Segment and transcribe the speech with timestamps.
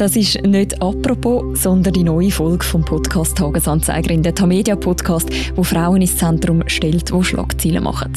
[0.00, 5.62] Das ist nicht apropos, sondern die neue Folge vom Podcast Tagesanzeigerin, der Tamedia Podcast, wo
[5.62, 8.10] Frauen ins Zentrum stellt, wo Schlagzeilen machen.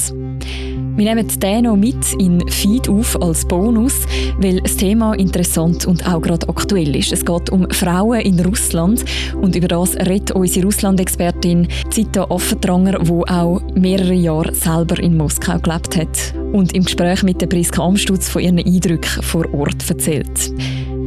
[0.95, 4.05] Wir nehmen den noch mit in Feed auf als Bonus,
[4.37, 7.11] weil das Thema interessant und auch gerade aktuell ist.
[7.11, 9.03] Es geht um Frauen in Russland
[9.41, 15.59] und über das redet unsere Russland-Expertin Zita Affentranger, die auch mehrere Jahre selber in Moskau
[15.59, 20.53] gelebt hat und im Gespräch mit der Priska Amstutz von ihren Eindrücken vor Ort erzählt.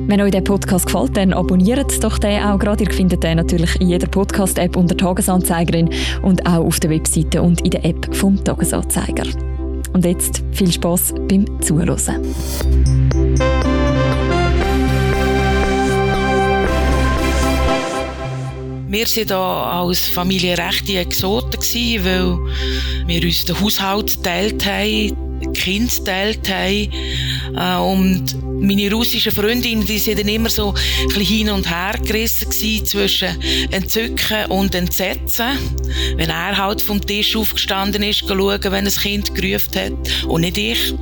[0.09, 2.85] Wenn euch der Podcast gefällt, dann abonniert doch den auch gerade.
[2.85, 5.91] Ihr findet den natürlich in jeder Podcast-App unter Tagesanzeigerin
[6.23, 9.25] und auch auf der Webseite und in der App vom Tagesanzeiger.
[9.93, 11.99] Und jetzt viel Spaß beim Zuhören.
[18.89, 21.61] Wir waren da als Familie rechte Exoten,
[22.05, 22.39] weil
[23.09, 26.93] wir uns den Haushalt geteilt haben, Kinder geteilt haben.
[27.57, 30.75] Äh, und meine russischen Freundinnen, die sind immer so
[31.15, 33.29] ein hin und her gerissen zwischen
[33.71, 35.59] Entzücken und Entsetzen.
[36.17, 40.59] Wenn er halt vom Tisch aufgestanden ist, schauen, wenn ein Kind gerufen hat und nicht
[40.59, 40.95] ich.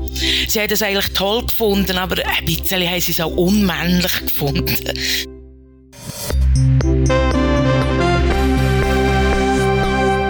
[0.49, 4.77] Sie haben das eigentlich toll gefunden, aber ein bisschen haben sie es auch unmännlich gefunden.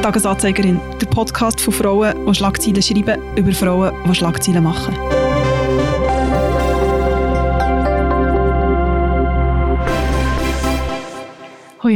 [0.02, 4.94] Tagesanzeigerin, der Podcast von Frauen, die Schlagzeilen schreiben, über Frauen, die Schlagzeilen machen.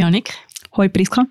[0.09, 0.33] Janik.
[0.75, 1.27] Hoi Priska.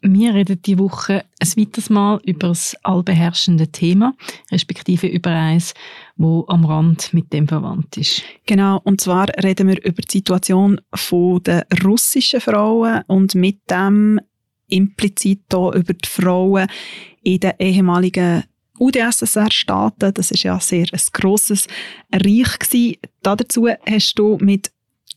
[0.00, 4.14] Wir reden diese Woche ein weiteres Mal über das allbeherrschende Thema,
[4.50, 5.74] respektive über eins,
[6.16, 8.22] wo am Rand mit dem verwandt ist.
[8.46, 10.80] Genau, und zwar reden wir über die Situation
[11.44, 14.18] der russischen Frauen und mit dem
[14.68, 16.68] implizit hier über die Frauen
[17.22, 18.44] in den ehemaligen
[18.78, 20.14] UdSSR-Staaten.
[20.14, 21.66] Das ist ja sehr ein grosses
[22.14, 22.96] Reich gewesen.
[23.22, 24.70] Dazu hast du mit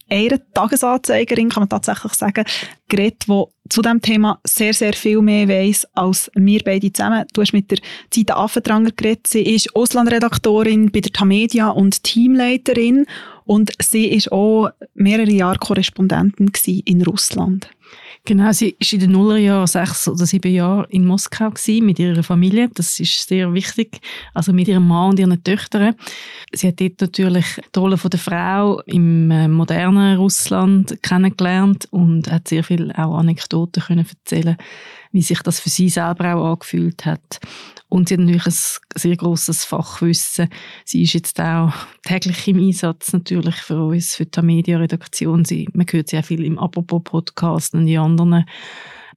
[0.09, 2.45] einer Tagesanzeigerin, kann man tatsächlich sagen,
[2.88, 7.25] geredet, die zu diesem Thema sehr, sehr viel mehr weiss als wir beide zusammen.
[7.33, 9.27] Du hast mit der Zita Affentranger geredet.
[9.27, 13.05] Sie ist Auslandredaktorin bei der Tamedia und Teamleiterin
[13.45, 16.52] und sie ist auch mehrere Jahre Korrespondentin
[16.86, 17.70] in Russland.
[18.26, 22.22] Genau, sie war in den Nullerjahren sechs oder sieben Jahre in Moskau gewesen, mit ihrer
[22.22, 22.70] Familie.
[22.73, 24.02] Das ist sehr wichtig.
[24.33, 25.95] Also mit ihrem Mann und ihren Töchtern.
[26.52, 32.48] Sie hat dort natürlich die Rolle der Frau im äh, modernen Russland kennengelernt und hat
[32.48, 34.58] sehr viel auch Anekdoten können erzählen
[35.11, 37.39] wie sich das für sie selber auch angefühlt hat.
[37.89, 38.54] Und sie hat natürlich ein
[38.95, 40.50] sehr grosses Fachwissen.
[40.86, 41.73] Sie ist jetzt auch
[42.04, 45.45] täglich im Einsatz natürlich für uns, für die Media-Redaktion.
[45.73, 48.45] Man hört auch viel im Apropos-Podcast und in anderen.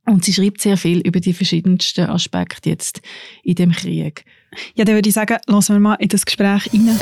[0.06, 3.02] Und sie schreibt sehr viel über die verschiedensten Aspekte jetzt
[3.44, 4.24] in dem Krieg.
[4.74, 6.98] Ja, dann würde ich sagen, lassen wir mal in das Gespräch rein.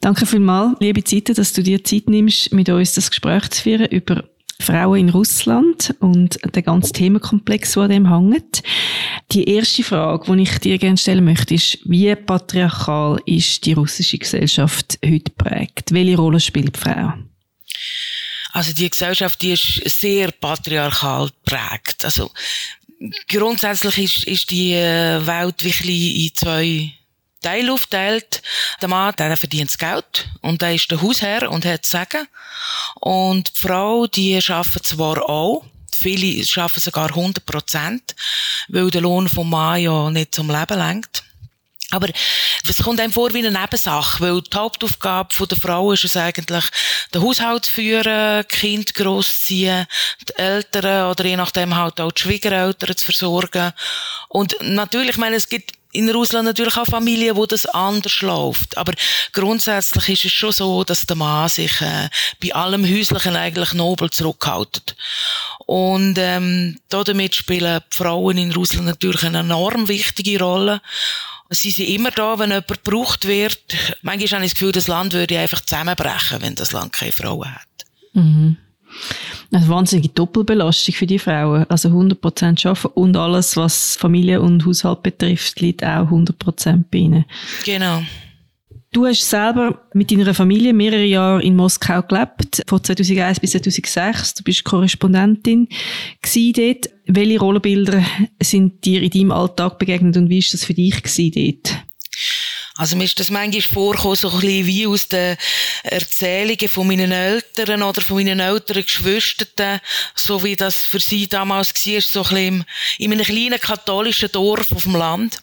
[0.00, 3.86] Danke vielmals, liebe Zeit, dass du dir Zeit nimmst, mit uns das Gespräch zu führen
[3.86, 4.24] über
[4.60, 8.62] Frauen in Russland und den ganzen Themenkomplex, der an dem hängt.
[9.32, 14.18] Die erste Frage, die ich dir gerne stellen möchte, ist, wie patriarchal ist die russische
[14.18, 15.92] Gesellschaft heute prägt?
[15.92, 17.12] Welche Rolle spielt die Frau?
[18.52, 22.04] Also die Gesellschaft, die ist sehr patriarchal prägt.
[22.04, 22.30] Also
[23.28, 26.92] grundsätzlich ist, ist die äh, Welt wirklich in zwei
[27.40, 28.42] Teil aufteilt.
[28.80, 32.26] Der Mann, der verdient das Geld und der ist der Hausherr und hat zu sagen.
[33.00, 38.14] Und die Frau, die arbeitet zwar auch, viele arbeiten sogar 100 Prozent,
[38.68, 41.24] weil der Lohn vom Mann ja nicht zum Leben lenkt.
[41.92, 42.08] Aber
[42.68, 46.64] es kommt einem vor wie eine Nebensache, weil die Hauptaufgabe der Frau ist es eigentlich,
[47.12, 49.86] den Haushalt zu führen, Kind großziehen,
[50.28, 53.72] die Eltern oder je nachdem halt auch die Schwiegereltern zu versorgen.
[54.28, 58.76] Und natürlich, ich meine, es gibt in Russland natürlich auch Familien, wo das anders läuft.
[58.76, 58.92] Aber
[59.32, 62.08] grundsätzlich ist es schon so, dass der Mann sich äh,
[62.42, 64.96] bei allem Häuslichen eigentlich nobel zurückhaltet.
[65.66, 70.80] Und ähm, damit spielen die Frauen in Russland natürlich eine enorm wichtige Rolle.
[71.50, 73.60] Sie sind immer da, wenn jemand gebraucht wird.
[74.02, 77.52] Manchmal habe ich das Gefühl, das Land würde einfach zusammenbrechen, wenn das Land keine Frauen
[77.52, 77.66] hat.
[78.12, 78.56] Mhm.
[79.52, 81.64] Eine wahnsinnige Doppelbelastung für die Frauen.
[81.68, 87.24] Also 100% arbeiten und alles, was Familie und Haushalt betrifft, liegt auch 100% bei ihnen.
[87.64, 88.02] Genau.
[88.92, 94.34] Du hast selber mit deiner Familie mehrere Jahre in Moskau gelebt, von 2001 bis 2006.
[94.34, 95.68] Du bist Korrespondentin
[96.22, 96.90] dort.
[97.06, 98.04] Welche Rollenbilder
[98.42, 101.84] sind dir in deinem Alltag begegnet und wie ist das für dich dort?
[102.80, 105.36] Also mir ist das manchmal vorgekommen, so ein bisschen wie aus den
[105.82, 109.82] Erzählungen von meinen Eltern oder von meinen älteren Geschwistern,
[110.14, 112.64] so wie das für sie damals war, so ein bisschen
[112.96, 115.42] in einem kleinen katholischen Dorf auf dem Land.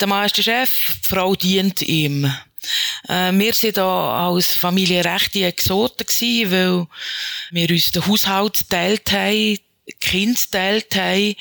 [0.00, 2.24] Der Mann ist der Chef, die Frau dient ihm.
[3.06, 6.86] Äh, wir sind da als Familie rechte Exoten gewesen, weil
[7.50, 9.58] wir uns den Haushalt teilt haben,
[10.00, 11.36] Kind teilt haben,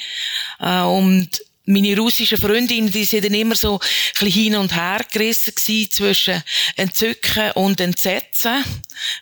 [0.59, 3.79] äh, und meine russischen Freundinnen, die sind dann immer so ein
[4.19, 6.43] bisschen hin und her gerissen gewesen zwischen
[6.75, 8.63] Entzücken und Entsetzen.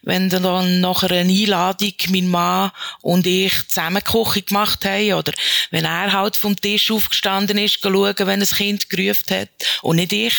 [0.01, 2.71] Wenn dann nachher eine Einladung mein Mann
[3.01, 5.33] und ich zusammen Küche gemacht haben oder
[5.71, 9.49] wenn er halt vom Tisch aufgestanden ist, schauen, wenn ein Kind gerufen hat
[9.81, 10.33] und nicht ich.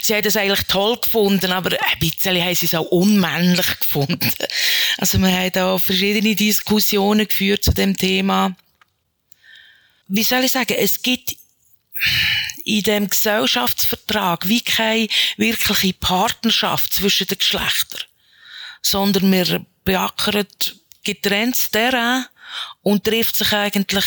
[0.00, 4.32] Sie haben das eigentlich toll gefunden, aber ein bisschen haben sie es auch unmännlich gefunden.
[4.96, 8.54] Also wir haben da verschiedene Diskussionen geführt zu dem Thema.
[10.08, 11.36] Wie soll ich sagen, es gibt
[12.64, 18.02] in dem Gesellschaftsvertrag wie keine wirkliche Partnerschaft zwischen den Geschlechtern,
[18.82, 20.46] sondern wir beackern
[21.04, 22.26] getrennt Terrain
[22.82, 24.04] und trifft sich eigentlich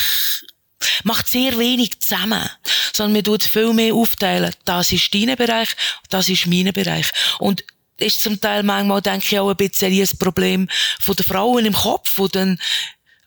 [1.04, 2.50] macht sehr wenig zusammen,
[2.94, 4.54] sondern man tut viel mehr aufteilen.
[4.66, 5.69] Das ist dein Bereich,
[6.10, 7.07] das ist mein Bereich.
[7.40, 7.63] Und
[7.98, 10.69] ist zum Teil manchmal, denke ich, auch ein bisschen ein Problem
[11.01, 12.60] von den Frauen im Kopf, wo dann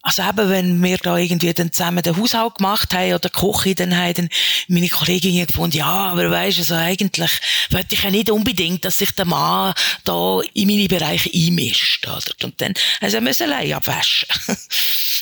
[0.02, 3.96] also eben, wenn wir da irgendwie dann zusammen den Haushalt gemacht haben oder Küche, dann
[3.96, 4.28] haben dann
[4.66, 7.31] meine Kollegin gefunden, ja, aber weisst also eigentlich
[7.70, 12.34] wollte ich ja nicht unbedingt, dass sich der Mann da in meine Bereiche einmischt, oder?
[12.43, 14.28] Und dann also müssen allein abwaschen.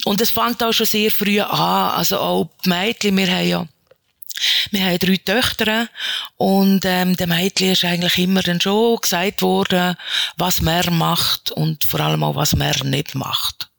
[0.07, 3.67] Und es fängt auch schon sehr früh an, also auch die Mädchen, wir haben ja
[4.71, 5.89] wir haben drei Töchter
[6.39, 9.97] und ähm, der Mädchen ist eigentlich immer dann schon gesagt worden,
[10.39, 13.70] was man macht und vor allem auch, was man nicht macht.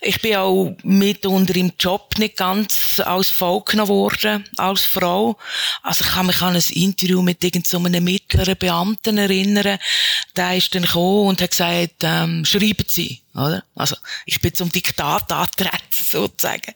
[0.00, 5.36] Ich bin auch mitunter im Job nicht ganz als Volk genommen worden, als Frau.
[5.82, 9.78] Also ich kann mich an ein Interview mit irgendeinem mittleren Beamten erinnern.
[10.36, 13.62] Der ist dann gekommen und hat gesagt, ähm, schreiben Sie, oder?
[13.74, 16.74] Also ich bin zum Diktat antreten, sozusagen.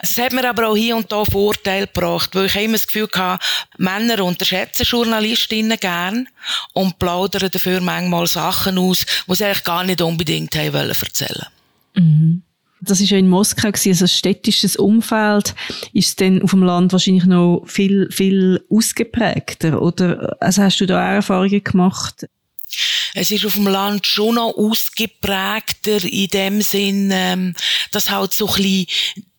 [0.00, 3.08] Es hat mir aber auch hier und da Vorteile gebracht, weil ich immer das Gefühl
[3.14, 3.44] hatte,
[3.76, 6.28] Männer unterschätzen Journalistinnen gern
[6.72, 11.46] und plaudern dafür manchmal Sachen aus, die sie eigentlich gar nicht unbedingt haben wollen erzählen
[11.94, 12.42] Mhm.
[12.82, 15.54] Das ist ja in Moskau gewesen, also städtisches Umfeld
[15.92, 20.36] ist dann auf dem Land wahrscheinlich noch viel, viel ausgeprägter, oder?
[20.40, 22.26] Also hast du da auch Erfahrungen gemacht?
[23.14, 27.54] Es ist auf dem Land schon noch ausgeprägter in dem Sinn, ähm,
[27.90, 28.86] dass halt so ein bisschen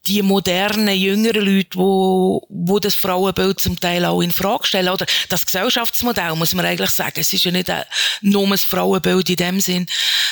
[0.08, 5.06] die modernen, jüngeren Leute, wo, wo das Frauenbild zum Teil auch in Frage stellen, oder
[5.30, 7.20] das Gesellschaftsmodell, muss man eigentlich sagen.
[7.20, 7.72] Es ist ja nicht
[8.22, 9.86] nur ein Frauenbild in dem Sinn,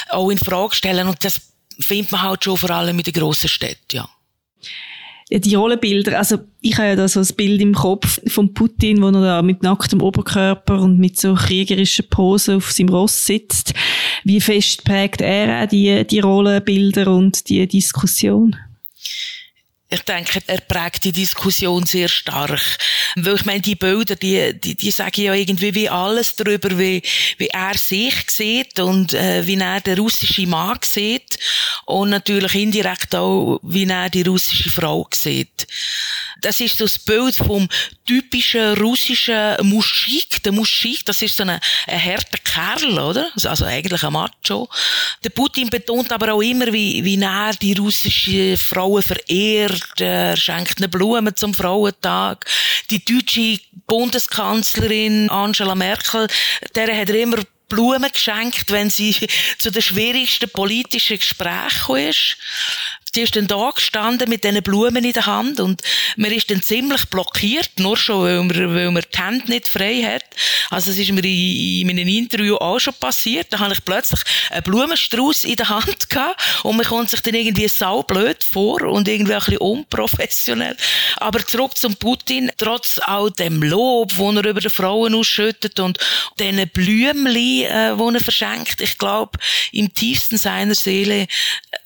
[0.10, 1.08] auch in Frage stellen.
[1.08, 1.40] Und das
[1.80, 4.10] findet man halt schon vor allem in den grossen Städten, ja.
[5.32, 9.10] Die Rollenbilder, also ich habe ja da so ein Bild im Kopf von Putin, wo
[9.10, 13.76] er da mit nacktem Oberkörper und mit so kriegerischen Posen auf seinem Ross sitzt.
[14.24, 18.56] Wie fest prägt er auch die, die Rollenbilder und die Diskussion?
[19.92, 22.62] Ich denke, er prägt die Diskussion sehr stark.
[23.16, 27.02] Weil ich meine, die Bilder, die, die, die sagen ja irgendwie wie alles darüber, wie,
[27.38, 31.40] wie er sich sieht und äh, wie er den russischen Mann sieht
[31.86, 35.68] und natürlich indirekt auch, wie er die russische Frau sieht.
[36.42, 37.68] Das ist so das Bild vom
[38.06, 40.42] typischen russischen Muschik.
[40.44, 43.30] Der Muschik, das ist so ein, ein harter Kerl, oder?
[43.46, 44.70] Also eigentlich ein Macho.
[45.24, 50.78] Der Putin betont aber auch immer, wie, wie er die russische Frauen verehrt er schenkt
[50.78, 52.46] eine Blumen zum Frauentag.
[52.90, 56.28] Die deutsche Bundeskanzlerin Angela Merkel,
[56.76, 59.16] der hat er immer Blumen geschenkt, wenn sie
[59.60, 62.38] zu den schwierigsten politischen Gesprächen ist.
[63.14, 65.82] Sie ist dann da gestanden mit diesen Blumen in der Hand und
[66.16, 70.04] man ist dann ziemlich blockiert, nur schon, weil man, weil man die Hände nicht frei
[70.04, 70.24] hat.
[70.70, 73.48] Also es ist mir in, in meinem Interview auch schon passiert.
[73.50, 74.20] Da habe ich plötzlich
[74.52, 79.08] einen Blumenstrauß in der Hand gehabt und man kommt sich dann irgendwie saublöd vor und
[79.08, 80.78] irgendwie ein bisschen unprofessionell.
[81.18, 85.98] Aber zurück zum Putin, trotz all dem Lob, das er über die Frauen ausschüttet und
[86.40, 89.40] diesen Blümchen, äh, die er verschenkt, ich glaube,
[89.72, 91.28] im tiefsten seiner Seele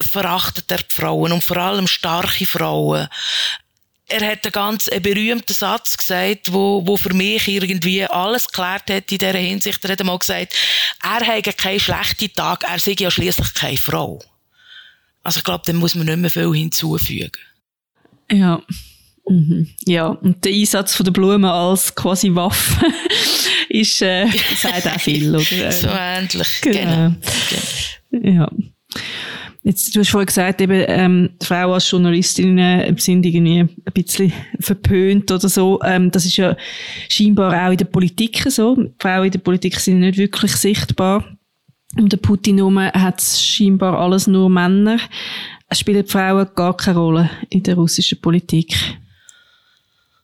[0.01, 3.07] verachtet er die Frau Frauen und vor allem starke Frauen.
[4.07, 8.89] Er hat einen ganz einen berühmten Satz gesagt, wo, wo für mich irgendwie alles geklärt
[8.89, 9.83] hat in dieser Hinsicht.
[9.83, 10.55] Er hat einmal gesagt,
[11.01, 14.19] er habe keinen schlechten Tag, er sei ja schließlich keine Frau.
[15.23, 17.31] Also ich glaube, dem muss man nicht mehr viel hinzufügen.
[18.29, 18.61] Ja.
[19.27, 19.69] Mhm.
[19.85, 22.85] Ja, und der Einsatz von der Blumen als quasi Waffe
[23.69, 24.27] ist, äh,
[24.57, 25.71] sagt auch viel, oder?
[25.71, 27.13] so ähnlich, genau.
[28.11, 28.29] genau.
[28.29, 28.51] Ja.
[29.65, 35.31] Jetzt, du hast vorhin gesagt, eben, ähm, Frauen als Journalistinnen sind irgendwie ein bisschen verpönt
[35.31, 35.79] oder so.
[35.83, 36.57] Ähm, das ist ja
[37.07, 38.77] scheinbar auch in der Politik so.
[38.99, 41.25] Frauen in der Politik sind nicht wirklich sichtbar.
[41.97, 44.99] Um den Putin herum hat es scheinbar alles nur Männer.
[45.71, 48.75] Spielen Frauen gar keine Rolle in der russischen Politik?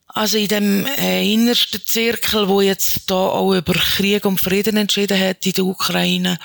[0.07, 5.17] Also in dem äh, innersten Zirkel, wo jetzt da auch über Krieg und Frieden entschieden
[5.17, 6.37] hat in der Ukraine,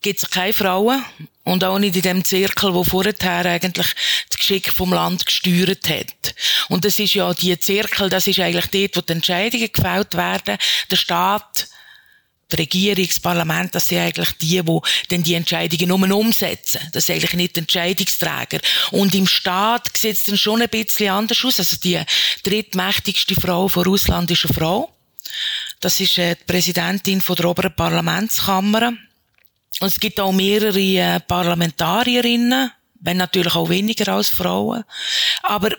[0.00, 1.04] gibt es keine Frauen
[1.44, 3.14] und auch nicht in dem Zirkel, wo vorher
[3.46, 3.94] eigentlich
[4.28, 6.34] das Geschick vom Land gesteuert hat.
[6.68, 10.56] Und das ist ja die Zirkel, das ist eigentlich dort, wo die Entscheidungen gefällt werden.
[10.90, 11.68] Der Staat
[12.52, 16.80] die Regierung, das Parlament, das sind eigentlich die, die dann die Entscheidungen nur umsetzen.
[16.92, 18.60] Das sind eigentlich nicht die Entscheidungsträger.
[18.90, 21.58] Und im Staat sieht es dann schon ein bisschen anders aus.
[21.58, 22.00] Also die
[22.42, 24.92] drittmächtigste Frau von Russland ist eine Frau.
[25.80, 28.92] Das ist äh, die Präsidentin von der oberen Parlamentskammer.
[29.80, 34.84] Und es gibt auch mehrere äh, Parlamentarierinnen, wenn natürlich auch weniger als Frauen.
[35.42, 35.70] Aber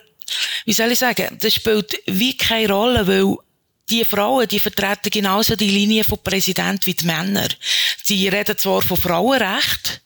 [0.66, 3.38] wie soll ich sagen, das spielt wie keine Rolle, weil
[3.90, 7.48] die Frauen, die vertreten genauso die Linie vom Präsident wie die Männer.
[8.04, 10.02] Sie reden zwar von Frauenrecht,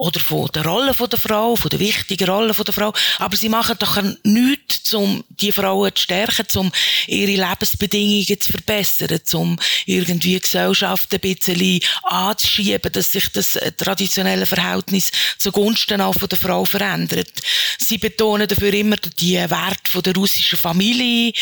[0.00, 2.90] oder von der Rolle der Frau, von der wichtigen Rolle der Frau.
[3.18, 6.72] Aber sie machen doch nichts, um die Frauen zu stärken, um
[7.06, 14.46] ihre Lebensbedingungen zu verbessern, um irgendwie Gesellschaft ein bisschen anzuschieben, dass sich das äh, traditionelle
[14.46, 17.32] Verhältnis zugunsten auch von der Frau verändert.
[17.78, 21.34] Sie betonen dafür immer die Werte der russischen Familie,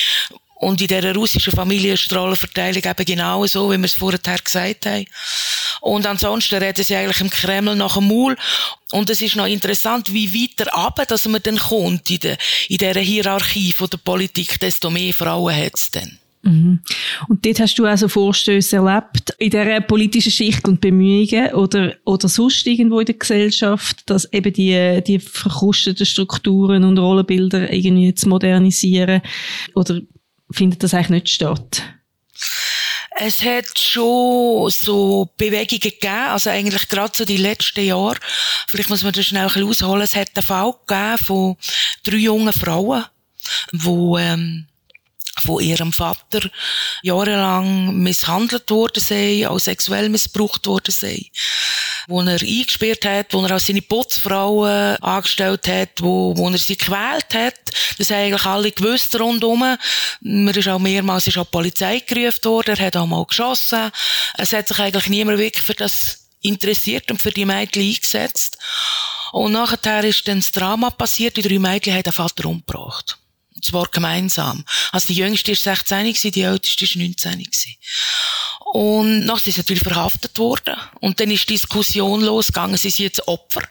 [0.59, 4.19] und in dieser russischen Familie ist die Rollenverteilung eben genau so, wie wir es vorher
[4.19, 5.07] gesagt haben.
[5.81, 8.37] Und ansonsten reden sie eigentlich im Kreml nach dem Maul.
[8.91, 12.39] Und es ist noch interessant, wie weiter ab, dass man dann kommt in, der,
[12.69, 16.19] in dieser Hierarchie von der Politik, desto mehr Frauen hat es dann.
[16.43, 16.81] Mhm.
[17.29, 22.29] Und dort hast du also Vorstöße erlebt in dieser politischen Schicht und Bemühungen oder, oder
[22.29, 28.29] sonst irgendwo in der Gesellschaft, dass eben die, die verkrusteten Strukturen und Rollenbilder irgendwie zu
[28.29, 29.21] modernisieren
[29.75, 30.01] oder
[30.51, 31.83] findet das eigentlich nicht statt?
[33.21, 38.17] Es hat schon so Bewegungen gegeben, also eigentlich gerade so die letzten Jahre.
[38.69, 40.03] Vielleicht muss man das schnell ein ausholen.
[40.03, 41.57] Es hat einen Fall gegeben von
[42.05, 43.05] drei jungen Frauen,
[43.73, 44.69] die ähm,
[45.41, 46.49] von ihrem Vater
[47.03, 51.27] jahrelang misshandelt worden sind, auch sexuell missbraucht worden sind
[52.09, 56.77] wo er eingesperrt hat, wo er auch seine Putzfrauen angestellt hat, wo, wo er sie
[56.77, 57.71] gequält hat.
[57.99, 59.77] Das haben eigentlich alle gewusst rundherum.
[60.21, 63.91] Man ist auch mehrmals ist auch die Polizei gerufen worden, er hat auch mal geschossen.
[64.39, 68.57] Es hat sich eigentlich niemand wirklich für das interessiert und für die Mädchen eingesetzt.
[69.33, 73.19] Und nachher ist dann das Drama passiert, die drei Mädchen haben den Vater umgebracht.
[73.59, 74.65] Und zwar gemeinsam.
[74.93, 77.45] Also die jüngste ist 16 die älteste ist 19
[78.73, 80.77] Und nachher sind sie natürlich verhaftet worden.
[81.01, 83.63] Und dann ist die Diskussion losgegangen, sind sie jetzt Opfer?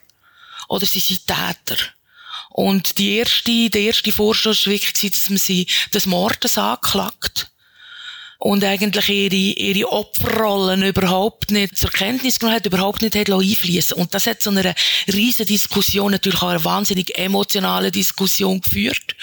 [0.68, 1.78] Oder sind sie Täter?
[2.50, 7.50] Und die erste, der erste Vorstoß war wirklich, dass man sie des Mordes anklagt
[8.40, 13.98] und eigentlich ihre, ihre Opferrollen überhaupt nicht zur Kenntnis genommen hat, überhaupt nicht hat einfließen
[13.98, 14.74] Und das hat zu einer
[15.12, 19.16] riesen Diskussion, natürlich auch eine wahnsinnig emotionale Diskussion geführt.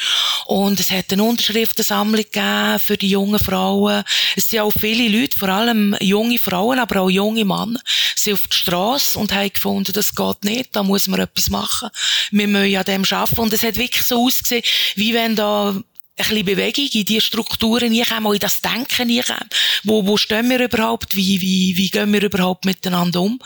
[0.47, 4.03] Und es hat eine Unterschriftensammlung gegeben für die jungen Frauen.
[4.37, 7.81] Es sind auch viele Leute, vor allem junge Frauen, aber auch junge Männer,
[8.17, 11.89] sind auf die Straße und haben gefunden, das geht nicht, da muss man etwas machen.
[12.31, 13.41] Wir müssen an dem arbeiten.
[13.41, 14.65] Und es hat wirklich so ausgesehen,
[14.97, 15.77] wie wenn da
[16.17, 19.49] ein bisschen Bewegung in die Strukturen reinkommen, in das Denken reinkommen.
[19.83, 21.17] Wo, wo stehen wir überhaupt?
[21.17, 23.41] Wie, wie, wie gehen wir überhaupt miteinander um?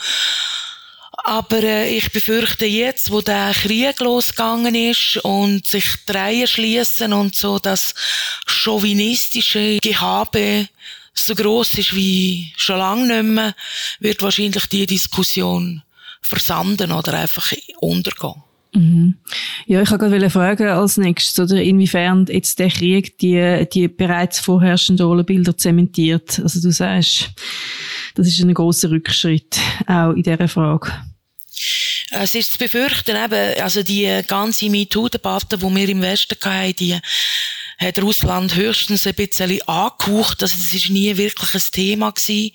[1.24, 7.12] Aber äh, ich befürchte jetzt, wo der Krieg losgegangen ist und sich die Reihen schließen
[7.12, 7.94] und so das
[8.46, 10.68] chauvinistische Gehabe
[11.12, 13.54] so groß ist wie schon lange nicht mehr,
[13.98, 15.82] wird wahrscheinlich die Diskussion
[16.22, 18.42] versanden oder einfach untergehen.
[18.74, 19.16] Mhm.
[19.66, 24.40] Ja, ich wollte gerade fragen als nächstes, oder inwiefern jetzt der Krieg die, die bereits
[24.40, 26.38] vorherrschenden Rollenbilder zementiert.
[26.40, 27.30] Also du sagst,
[28.14, 30.92] das ist ein großer Rückschritt auch in dieser Frage.
[32.10, 36.98] Es ist zu befürchten, eben, also die ganze MeToo-Debatte, die wir im Westen hatten, die
[37.78, 40.42] hat Russland höchstens ein bisschen angehaucht.
[40.42, 42.52] Also das ist nie wirklich ein Thema gewesen.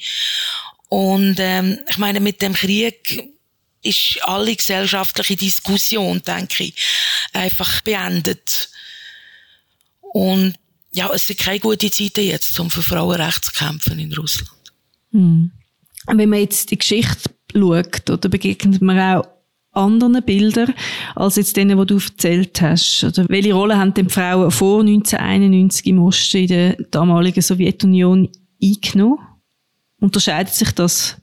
[0.89, 3.32] Und ähm, ich meine, mit dem Krieg
[3.83, 6.75] ist alle gesellschaftliche Diskussion, denke ich,
[7.33, 8.69] einfach beendet.
[10.01, 10.55] Und
[10.93, 14.73] ja, es sind keine guten Zeiten jetzt, um für Frauenrechte zu kämpfen in Russland.
[15.11, 15.51] Hm.
[16.07, 19.27] Wenn man jetzt die Geschichte schaut, oder begegnet man auch
[19.73, 20.73] anderen Bildern
[21.15, 23.03] als jetzt denen, die du erzählt hast?
[23.03, 28.29] Oder welche Rolle haben denn Frauen vor 1991 im Osten in der damaligen Sowjetunion
[28.61, 29.19] eingenommen?
[29.99, 31.17] Unterscheidet sich das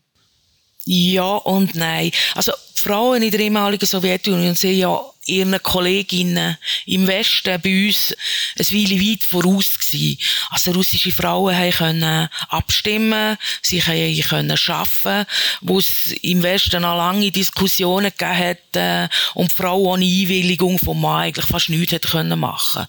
[0.85, 2.11] ja und nein.
[2.35, 6.57] Also Frauen in der ehemaligen Sowjetunion sind ja ihren Kolleginnen
[6.87, 8.17] im Westen bei uns
[8.59, 10.19] ein Weile weit voraus gewesen.
[10.49, 15.29] Also russische Frauen können abstimmen, sie können arbeiten,
[15.61, 20.79] wo es im Westen noch lange Diskussionen gegeben hat, äh, und die Frau ohne Einwilligung
[20.79, 22.87] vom Mann eigentlich fast nichts können machen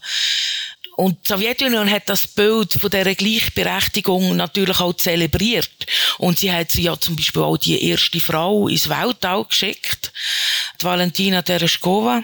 [0.97, 5.69] Und die Sowjetunion hat das Bild von dieser Gleichberechtigung natürlich auch zelebriert.
[6.17, 10.11] Und sie hat ja zum Beispiel auch die erste Frau ins Weltall geschickt,
[10.79, 12.23] die Valentina Tereshkova.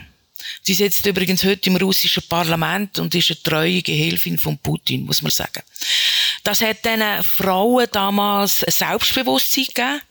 [0.61, 5.21] Sie sitzt übrigens heute im russischen Parlament und ist eine treue Gehilfin von Putin, muss
[5.21, 5.63] man sagen.
[6.43, 10.01] Das hat diesen Frauen damals ein Selbstbewusstsein gegeben.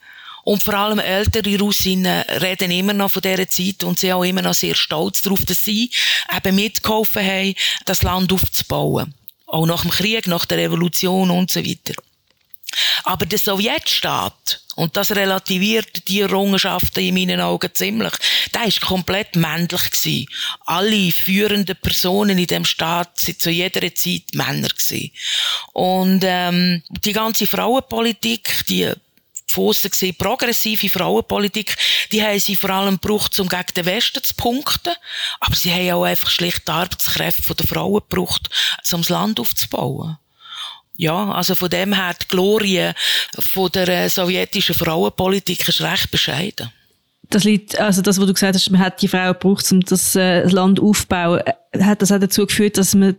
[0.46, 4.42] Und vor allem ältere Russinnen reden immer noch von dieser Zeit und sind auch immer
[4.42, 5.90] noch sehr stolz darauf, dass sie
[6.36, 9.12] eben mitgeholfen haben, das Land aufzubauen.
[9.46, 11.94] Auch nach dem Krieg, nach der Revolution und so weiter.
[13.02, 18.12] Aber der Sowjetstaat, und das relativiert die Errungenschaften in meinen Augen ziemlich,
[18.54, 20.28] der ist komplett männlich gewesen.
[20.66, 25.10] Alle führenden Personen in dem Staat sind zu jeder Zeit Männer gewesen.
[25.72, 28.92] Und ähm, die ganze Frauenpolitik, die
[29.56, 31.76] von gesehen progressive Frauenpolitik,
[32.12, 34.92] die haben sie vor allem gebraucht, um gegen den Westen zu punkten.
[35.40, 38.50] Aber sie haben auch einfach schlicht die Arbeitskräfte der Frauen gebraucht,
[38.92, 40.18] um das Land aufzubauen.
[40.98, 42.92] Ja, also von dem her die Glorie
[43.38, 46.72] von der äh, sowjetischen Frauenpolitik ist recht bescheiden.
[47.28, 50.14] Das liegt, also das, was du gesagt hast, man hat die Frauen gebraucht, um das
[50.16, 53.16] äh, Land aufzubauen, äh, hat das auch dazu geführt, dass man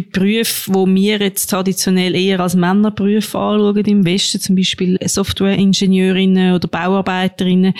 [0.00, 6.54] bei Berufen, wo wir jetzt traditionell eher als Männerberufe anschauen im Westen, zum Beispiel Softwareingenieurinnen
[6.54, 7.74] oder Bauarbeiterinnen,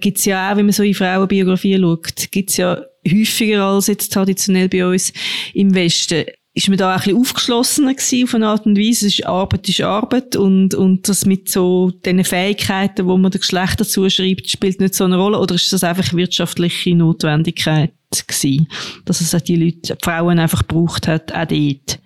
[0.00, 4.68] gibt's ja auch, wenn man so in Frauenbiografien schaut, gibt's ja häufiger als jetzt traditionell
[4.68, 5.12] bei uns
[5.54, 6.24] im Westen
[6.56, 9.08] ist man da ein bisschen aufgeschlossener gewesen auf eine Art und Weise.
[9.08, 13.86] Ist Arbeit ist Arbeit und, und das mit so diesen Fähigkeiten, wo man den Geschlechter
[13.86, 17.92] zuschreibt, spielt nicht so eine Rolle oder ist das einfach wirtschaftliche Notwendigkeit
[18.26, 18.68] gewesen,
[19.04, 21.98] dass es auch die Leute, die Frauen einfach gebraucht hat, auch dort?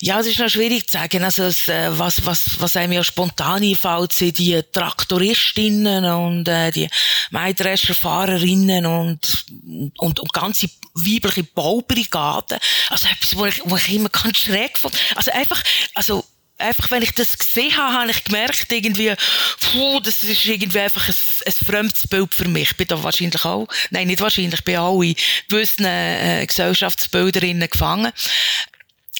[0.00, 1.24] Ja, es ist noch schwierig zu sagen.
[1.24, 6.70] Also, es, äh, was, was, was einem ja spontan einfällt, sind die Traktoristinnen und äh,
[6.70, 6.88] die
[7.30, 9.46] Mähdrescherfahrerinnen und,
[9.98, 12.58] und, und ganze weibliche Baubrigaden.
[12.90, 14.96] Also etwas, wo ich, wo ich immer ganz schräg fand.
[15.16, 15.62] Also einfach,
[15.94, 16.24] also
[16.58, 19.14] einfach, wenn ich das gesehen habe, habe ich gemerkt, irgendwie,
[19.60, 21.14] puh, das ist irgendwie einfach ein,
[21.46, 22.70] ein fremdes Bild für mich.
[22.70, 25.00] Ich bin da wahrscheinlich auch, nein, nicht wahrscheinlich, ich bin auch
[25.48, 28.12] gewissen äh, Gesellschaftsbilderinnen gefangen.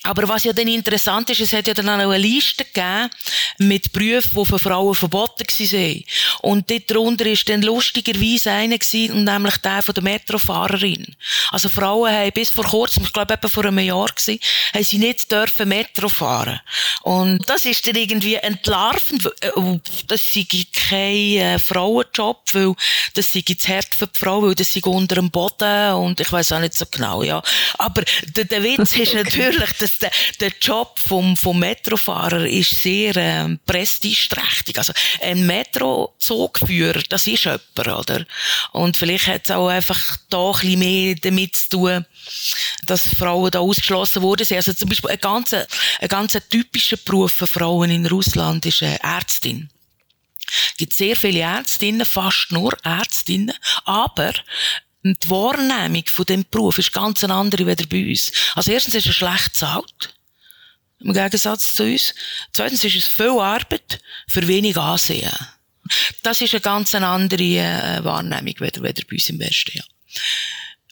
[0.05, 3.11] Aber was ja dann interessant ist, es hat ja dann auch eine Liste gegeben
[3.59, 6.05] mit Berufen, die für Frauen verboten waren.
[6.43, 11.17] Und dort drunter ist dann lustigerweise einer gewesen, nämlich der von der Metrofahrerin.
[11.51, 14.39] Also Frauen haben bis vor kurzem, ich glaube etwa vor einem Jahr gewesen,
[14.73, 16.61] haben sie nicht dürfen Metro fahren.
[17.03, 19.51] Und das ist dann irgendwie entlarvend, äh,
[20.07, 22.75] das sei kein äh, Frauenjob, weil
[23.15, 26.31] das sei zu hart für die Frau, weil das sei unter dem Boden und ich
[26.31, 27.43] weiß auch nicht so genau, ja.
[27.79, 28.03] Aber
[28.37, 33.59] der, der Witz ist natürlich, dass der, der Job vom, vom Metrofahrer ist sehr ähm,
[33.67, 34.79] prestigeträchtig.
[34.79, 38.25] Also ein Metrozugführer, das ist jemand, oder?
[38.73, 42.07] Und vielleicht hat es auch einfach da ein bisschen mehr damit zu tun,
[42.85, 44.47] dass Frauen da ausgeschlossen wurden.
[44.55, 49.03] Also zum Beispiel ein ganz, ein ganz typischer Beruf für Frauen in Russland ist eine
[49.03, 49.71] Ärztin.
[50.77, 54.33] Gibt sehr viele Ärztinnen, fast nur Ärztinnen, aber
[55.15, 58.33] die Wahrnehmung von dem Beruf ist ganz eine andere wie bei uns.
[58.55, 60.15] Also erstens ist er schlecht zahlt.
[61.01, 62.15] Im Gegensatz zu uns.
[62.53, 65.33] Zweitens ist es viel Arbeit für wenig Ansehen.
[66.23, 69.85] Das ist eine ganz andere äh, Wahrnehmung wie bei uns im Westen, ja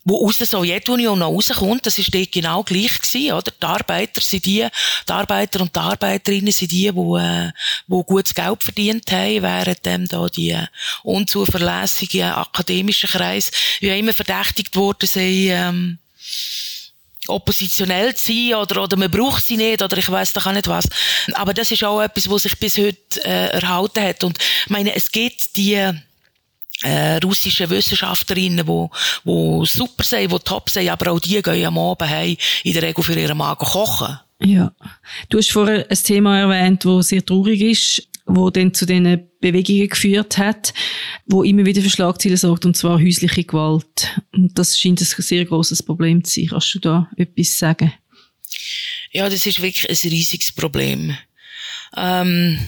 [0.06, 3.50] wo aus der Sowjetunion noch rauskommt, das ist dort genau gleich gewesen, oder?
[3.50, 4.64] Die Arbeiter sind die,
[5.08, 7.50] die Arbeiter und die Arbeiterinnen sind die, die, äh,
[7.88, 10.56] wo gutes Geld verdient haben, während dem da die
[11.02, 15.98] unzuverlässigen akademischen Kreis, wie immer verdächtigt worden sind, ähm,
[17.26, 20.68] oppositionell zu sein oder, oder man braucht sie nicht oder ich weiß doch auch nicht
[20.68, 20.88] was.
[21.34, 24.22] Aber das ist auch etwas, was sich bis heute äh, erhalten hat.
[24.22, 25.92] Und ich meine, es gibt die
[26.82, 28.90] äh, russische Wissenschaftlerinnen, wo,
[29.24, 32.82] wo super sind, wo top sind, aber auch die gehen am Abend heim, in der
[32.82, 34.18] Regel für ihren Magen kochen.
[34.40, 34.72] Ja.
[35.28, 39.88] Du hast vorher ein Thema erwähnt, wo sehr traurig ist, wo dann zu diesen Bewegungen
[39.88, 40.74] geführt hat,
[41.26, 44.20] wo immer wieder für Schlagzeilen sorgt, und zwar häusliche Gewalt.
[44.32, 46.48] Und das scheint ein sehr großes Problem zu sein.
[46.48, 47.92] Kannst du da etwas sagen?
[49.12, 51.16] Ja, das ist wirklich ein riesiges Problem.
[51.96, 52.58] Ähm,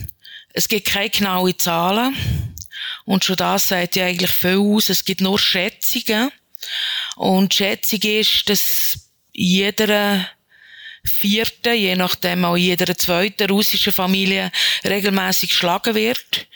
[0.54, 2.14] es gibt keine genauen Zahlen.
[3.08, 4.90] Und schon das sagt ja eigentlich viel aus.
[4.90, 6.30] Es gibt nur Schätzungen.
[7.16, 10.28] Und Schätzung ist, dass jeder
[11.02, 14.52] vierte, je nachdem auch jeder zweite russische Familie
[14.84, 16.48] regelmäßig geschlagen wird.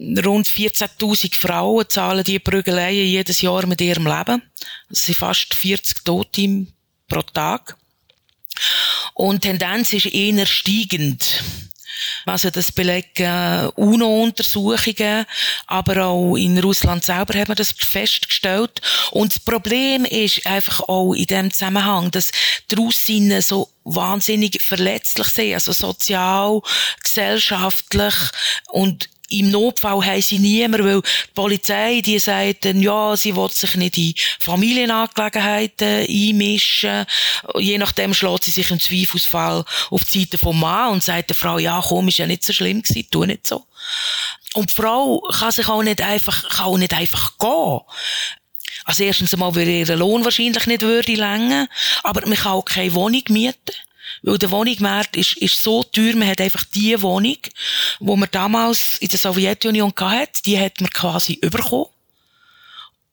[0.00, 4.42] Rund 14.000 Frauen zahlen die Prügeleien jedes Jahr mit ihrem Leben.
[4.88, 6.66] Das sind fast 40 Tote
[7.06, 7.76] pro Tag.
[9.14, 11.44] Und Tendenz ist eher steigend.
[12.26, 15.26] Also das belegen UNO-Untersuchungen,
[15.66, 18.80] aber auch in Russland selber hat man das festgestellt.
[19.10, 22.32] Und das Problem ist einfach auch in dem Zusammenhang, dass
[22.70, 26.60] die Russinnen so wahnsinnig verletzlich sind, also sozial,
[27.02, 28.14] gesellschaftlich
[28.68, 33.48] und im Notfall haben sie niemand, weil die Polizei, die sagt dann, ja, sie will
[33.50, 37.06] sich nicht in Familienangelegenheiten einmischen.
[37.58, 41.36] Je nachdem schlägt sie sich im Zweifelsfall auf die Seite vom Mann und sagt der
[41.36, 43.64] Frau, ja, komm, ist ja nicht so schlimm gewesen, tu nicht so.
[44.54, 47.80] Und die Frau kann sich auch nicht einfach, kann auch nicht einfach gehen.
[48.84, 51.68] Also erstens einmal würde ihr Lohn wahrscheinlich nicht würde länger,
[52.02, 53.74] aber man kann auch keine Wohnung mieten.
[54.22, 57.38] Weil der Wohnungsmarkt ist, ist so teuer, man hat einfach die Wohnung,
[58.00, 61.86] wo man damals in der Sowjetunion hatte, die hat man quasi überkommen.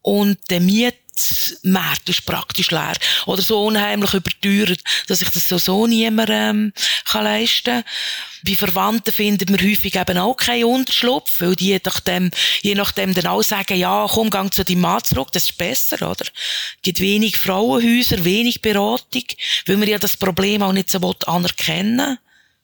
[0.01, 0.95] Und der Miet
[1.63, 2.97] Markt ist praktisch leer.
[3.25, 6.73] Oder so unheimlich überteuert, dass ich das so, so niemand, ähm,
[7.05, 7.83] kann leisten
[8.43, 13.13] Bei Verwandten findet man häufig eben auch keinen Unterschlupf, weil die je nachdem, je nachdem
[13.13, 16.25] dann auch sagen, ja, komm, gang zu deinem Mann zurück, das ist besser, oder?
[16.25, 19.23] Es gibt wenig Frauenhäuser, wenig Beratung,
[19.65, 22.17] weil man ja das Problem auch nicht so anerkennen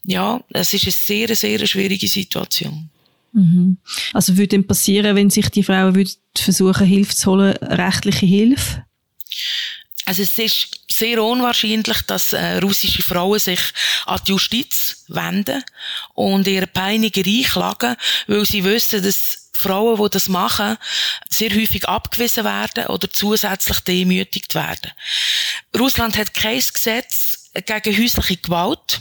[0.04, 2.90] Ja, es ist eine sehr, sehr schwierige Situation.
[3.34, 3.78] Mhm.
[4.14, 8.86] Also würde denn passieren, wenn sich die Frauen würden versuchen, Hilfe zu holen, rechtliche Hilfe?
[10.06, 13.60] Also es ist sehr unwahrscheinlich, dass äh, russische Frauen sich
[14.06, 15.64] an die Justiz wenden
[16.14, 17.96] und ihre Peiniger einklagen,
[18.28, 20.78] weil sie wissen, dass Frauen, die das machen,
[21.30, 24.92] sehr häufig abgewiesen werden oder zusätzlich demütigt werden.
[25.78, 29.00] Russland hat kein Gesetz gegen häusliche Gewalt.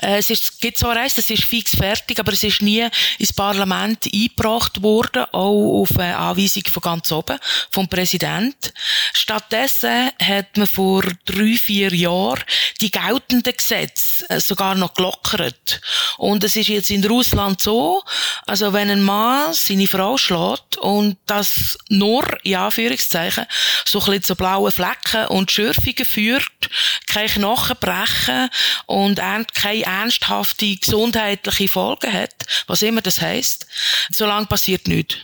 [0.00, 2.86] Äh, es ist, gibt zwar eins, das ist fix fertig, aber es ist nie
[3.18, 7.38] ins Parlament eingebracht worden, auch auf eine Anweisung von ganz oben,
[7.70, 8.72] vom Präsident.
[9.12, 12.42] Stattdessen hat man vor drei, vier Jahren
[12.80, 15.80] die geltenden Gesetze äh, sogar noch gelockert.
[16.18, 18.02] Und es ist jetzt in Russland so,
[18.46, 23.46] also wenn ein Mann seine Frau schlägt und das nur, in Anführungszeichen,
[23.84, 26.70] so ein bisschen zu blauen Flecken und Schürfungen führt,
[27.06, 28.48] keine Knochen brechen
[28.86, 32.34] und erntet keine ernsthafte gesundheitliche Folgen hat,
[32.66, 33.66] was immer das heißt,
[34.10, 35.16] solange passiert nichts.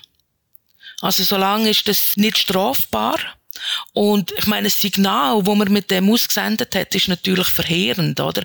[1.00, 3.18] Also solange ist das nicht strafbar.
[3.92, 8.44] Und ich meine, das Signal, das man mit dem ausgesendet hat, ist natürlich verheerend, oder?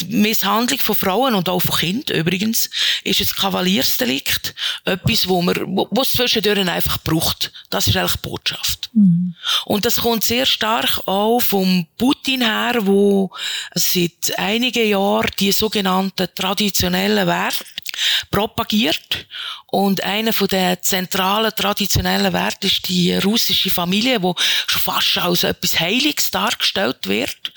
[0.00, 2.70] Die Misshandlung von Frauen und auch von Kindern übrigens
[3.04, 4.54] ist ein Kavaliersdelikt.
[4.84, 7.52] Etwas, wo man, wo es zwischendurch einfach braucht.
[7.70, 8.90] Das ist eigentlich die Botschaft.
[8.92, 9.34] Mhm.
[9.64, 13.30] Und das kommt sehr stark auch vom Putin her, wo
[13.74, 17.64] seit einigen Jahren die sogenannten traditionellen Werte
[18.30, 19.26] propagiert.
[19.66, 24.34] Und einer von den zentralen traditionellen Werten ist die russische Familie, wo
[24.66, 27.52] schon fast als etwas Heiliges dargestellt wird.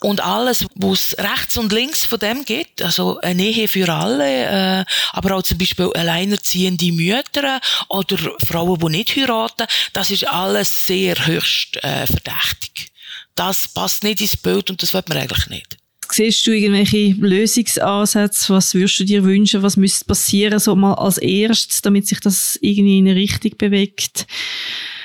[0.00, 4.84] Und alles, was rechts und links von dem gibt, also eine Ehe für alle, äh,
[5.12, 11.26] aber auch zum Beispiel alleinerziehende Mütter oder Frauen, die nicht heiraten, das ist alles sehr
[11.26, 12.92] höchst äh, verdächtig.
[13.34, 15.76] Das passt nicht ins Bild und das wird man eigentlich nicht.
[16.12, 18.52] Siehst du irgendwelche Lösungsansätze?
[18.52, 19.62] Was würdest du dir wünschen?
[19.62, 24.26] Was müsste passieren, so mal als erstes, damit sich das irgendwie in eine Richtung bewegt,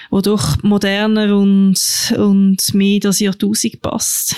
[0.10, 4.36] wo doch moderner und, und mehr das Jahrtausend passt?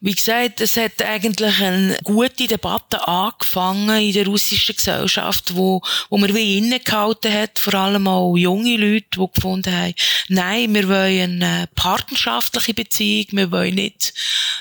[0.00, 6.18] Wie gesagt, es hat eigentlich eine gute Debatte angefangen in der russischen Gesellschaft, wo, wo
[6.18, 9.94] man wie innegehalten hat, vor allem auch junge Leute, die gefunden haben,
[10.28, 14.14] nein, wir wollen eine partnerschaftliche Beziehung, wir wollen nicht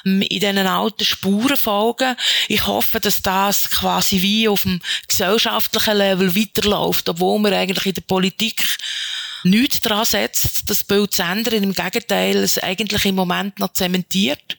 [0.08, 2.16] ähm, in diesen alten Spuren folgen.
[2.48, 7.94] Ich hoffe, dass das quasi wie auf dem gesellschaftlichen Level weiterläuft, obwohl wir eigentlich in
[7.94, 8.66] der Politik
[9.50, 11.64] nichts daran setzt, das Bild zu ändern.
[11.64, 14.58] Im Gegenteil, es eigentlich im Moment noch zementiert.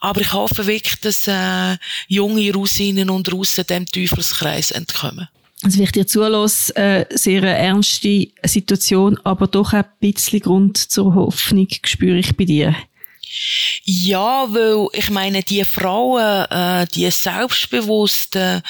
[0.00, 1.76] Aber ich hoffe wirklich, dass äh,
[2.08, 5.28] junge Russinnen und Russen dem Teufelskreis entkommen.
[5.62, 10.76] Also, wenn ich dir zulasse, äh, sehr eine ernste Situation, aber doch ein bisschen Grund
[10.76, 12.76] zur Hoffnung spüre ich bei dir.
[13.84, 18.62] Ja, weil ich meine, die Frauen, äh, die selbstbewussten,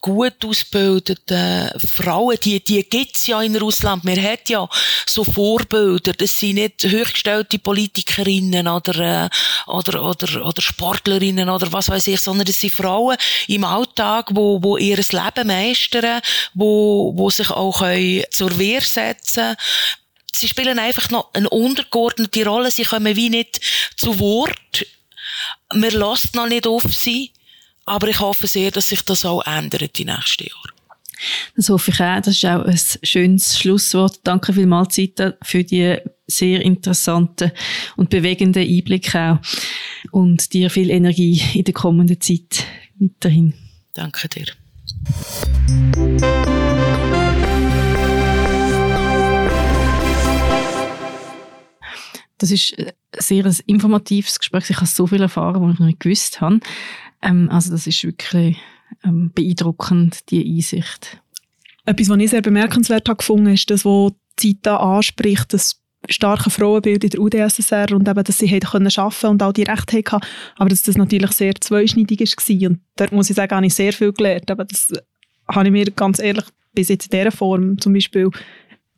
[0.00, 4.04] gut ausgebildeten Frauen, die, die gibt's ja in Russland.
[4.04, 4.68] Man hat ja
[5.06, 6.12] so Vorbilder.
[6.12, 9.28] Das sind nicht hochgestellte Politikerinnen oder, äh,
[9.66, 13.16] oder, oder, oder Sportlerinnen oder was weiß ich, sondern das sind Frauen
[13.48, 16.20] im Alltag, wo, wo ihr Leben meistern,
[16.52, 17.80] wo, wo sich auch
[18.30, 19.56] zur Wehr setzen
[20.34, 22.70] sie spielen einfach noch eine untergeordnete Rolle.
[22.70, 23.60] Sie kommen wie nicht
[23.96, 24.86] zu Wort.
[25.72, 27.32] Man lässt noch nicht auf sie.
[27.86, 30.74] Aber ich hoffe sehr, dass sich das auch ändert die nächsten Jahre.
[31.56, 32.20] Das hoffe ich auch.
[32.20, 34.20] Das ist auch ein schönes Schlusswort.
[34.24, 37.52] Danke vielmals, Zita, für die sehr interessanten
[37.96, 39.38] und bewegenden Einblicke auch.
[40.10, 42.64] Und dir viel Energie in der kommenden Zeit
[42.98, 43.54] weiterhin.
[43.94, 44.46] Danke dir.
[52.38, 54.70] Das ist ein sehr ein informatives Gespräch.
[54.70, 56.60] Ich habe so viel erfahren, was ich noch nicht gewusst habe.
[57.22, 58.58] Ähm, also das ist wirklich
[59.04, 61.20] ähm, beeindruckend, die Einsicht.
[61.86, 67.04] Etwas, was ich sehr bemerkenswert habe gefunden, ist das, was Zita anspricht, das starke Frauenbild
[67.04, 70.26] in der UdSSR und eben, dass sie hätten können arbeiten und auch die Rechte hatten,
[70.56, 72.70] aber dass das natürlich sehr zweischneidig war.
[72.70, 74.50] Und dort muss ich sagen, habe ich sehr viel gelernt.
[74.50, 74.92] Aber das
[75.48, 76.44] habe ich mir ganz ehrlich
[76.74, 78.30] bis jetzt in dieser Form zum Beispiel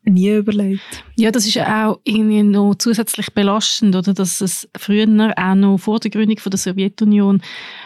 [0.07, 1.03] nie überlegt.
[1.15, 4.13] Ja, das ist auch irgendwie noch zusätzlich belastend, oder?
[4.13, 7.41] Dass es früher auch noch vor der Gründung von der Sowjetunion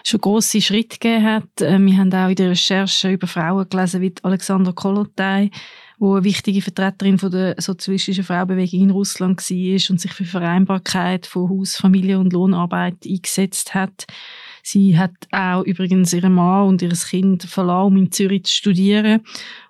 [0.05, 1.62] schon große Schritte gegeben hat.
[1.62, 5.51] Äh, wir haben auch in der Recherche über Frauen gelesen, wie Alexander Kolotay,
[5.99, 11.25] wo eine wichtige Vertreterin von der sozialistischen Frauenbewegung in Russland war und sich für Vereinbarkeit
[11.25, 14.05] von Haus, Familie und Lohnarbeit eingesetzt hat.
[14.63, 19.21] Sie hat auch übrigens ihren Mann und ihr Kind verlassen, um in Zürich zu studieren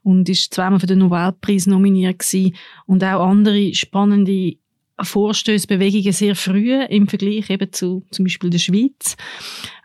[0.03, 2.55] und ist zweimal für den Nobelpreis nominiert gewesen.
[2.85, 4.55] und auch andere spannende
[5.03, 9.15] Vorstöße, Bewegungen sehr früh im Vergleich eben zu zum Beispiel der Schweiz.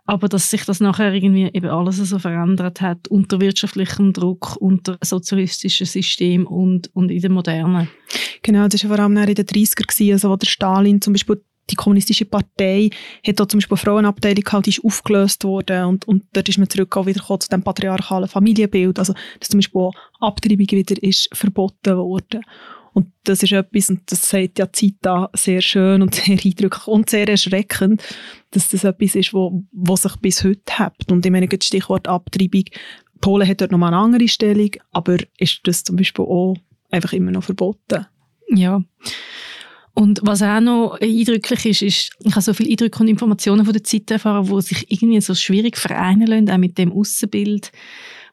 [0.08, 4.98] Aber dass sich das nachher irgendwie eben alles so verändert hat, unter wirtschaftlichem Druck, unter
[5.02, 7.88] sozialistischem System und, und in der Moderne.
[8.42, 11.42] Genau, das war vor allem in den 30er, gewesen, also wo der Stalin zum Beispiel
[11.70, 12.90] die kommunistische Partei
[13.26, 16.58] hat da zum Beispiel eine Frauenabteilung gehabt, die ist aufgelöst worden und, und dort ist
[16.58, 21.02] man zurück auch wieder zu dem patriarchalen Familienbild, also dass zum Beispiel auch Abtreibung wieder
[21.02, 22.42] ist verboten worden.
[22.92, 27.10] Und das ist etwas, und das sagt ja Zita sehr schön und sehr eindrücklich und
[27.10, 28.02] sehr erschreckend,
[28.52, 31.10] dass das etwas ist, wo, wo sich bis heute hat.
[31.10, 32.64] Und ich meine, das Stichwort Abtreibung,
[33.20, 36.56] Polen hat dort nochmal eine andere Stellung, aber ist das zum Beispiel auch
[36.90, 38.06] einfach immer noch verboten?
[38.48, 38.82] Ja.
[39.98, 43.72] Und was auch noch eindrücklich ist, ist, ich habe so viele Eindrücke und Informationen von
[43.72, 47.72] der Zeit erfahren, die sich irgendwie so schwierig vereinen lassen, auch mit dem Außenbild,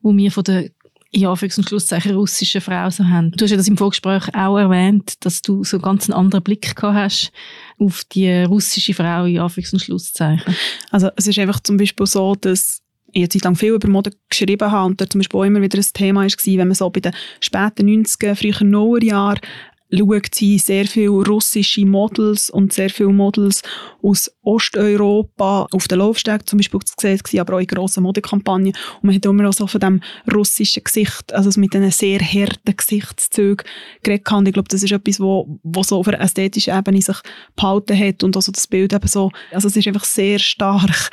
[0.01, 0.69] wo wir von der
[1.11, 3.31] in Anführungs- und Schlusszeichen russischen Frau so haben.
[3.31, 6.75] Du hast ja das im Vorgespräch auch erwähnt, dass du so ganz einen anderen Blick
[6.75, 7.31] gehabt hast
[7.77, 10.55] auf die russische Frau in Anführungs- und Schlusszeichen.
[10.89, 12.81] Also es ist einfach zum Beispiel so, dass
[13.13, 15.61] ich eine Zeit lang viel über Mode geschrieben habe und da zum Beispiel auch immer
[15.61, 19.39] wieder ein Thema war, wenn man so bei den späten 90er, frühen Nullerjahren
[19.97, 23.61] schaut sie sehr viele russische Models und sehr viele Models
[24.01, 28.73] aus Osteuropa auf den Laufsteg zum Beispiel gesehen, aber auch in grossen Modekampagnen.
[29.01, 30.01] Und man hat immer auch so von dem
[30.33, 33.65] russischen Gesicht, also mit diesen sehr harten Gesichtszügen
[34.01, 34.31] geredet.
[34.31, 37.17] Und ich glaube, das ist etwas, wo, wo so auf einer ästhetischen Ebene sich
[37.55, 41.11] behalten hat und also das Bild eben so, also es ist einfach sehr stark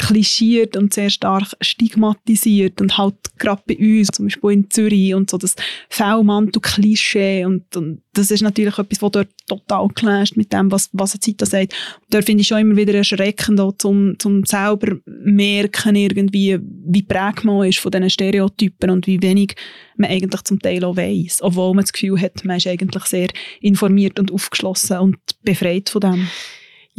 [0.00, 5.28] klischiert und sehr stark stigmatisiert und halt gerade bei uns, zum Beispiel in Zürich und
[5.28, 5.54] so das
[5.90, 11.12] V-Mantel-Klischee und, und, das ist natürlich etwas, was dort total clasht mit dem, was, was
[11.12, 11.74] eine Zeit da sagt.
[12.08, 17.44] Dort finde ich schon immer wieder erschreckend, auch zum, zum selber merken irgendwie, wie prägt
[17.44, 19.54] man ist von diesen Stereotypen und wie wenig
[19.96, 23.28] man eigentlich zum Teil auch weiss, obwohl man das Gefühl hat, man ist eigentlich sehr
[23.60, 26.28] informiert und aufgeschlossen und befreit von dem.